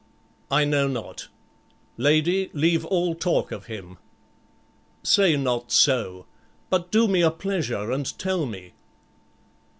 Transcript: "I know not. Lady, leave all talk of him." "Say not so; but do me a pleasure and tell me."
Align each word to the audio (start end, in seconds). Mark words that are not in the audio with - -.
"I 0.49 0.65
know 0.65 0.87
not. 0.87 1.27
Lady, 1.95 2.49
leave 2.53 2.83
all 2.85 3.13
talk 3.13 3.51
of 3.51 3.67
him." 3.67 3.99
"Say 5.03 5.37
not 5.37 5.71
so; 5.71 6.25
but 6.71 6.91
do 6.91 7.07
me 7.07 7.21
a 7.21 7.29
pleasure 7.29 7.91
and 7.91 8.07
tell 8.17 8.47
me." 8.47 8.73